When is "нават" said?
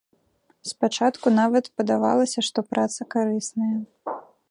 1.41-1.69